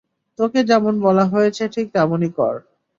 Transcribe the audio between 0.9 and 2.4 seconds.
বলা হয়েছে ঠিক তেমনই